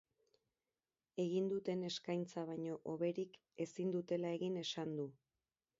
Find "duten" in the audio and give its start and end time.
1.51-1.83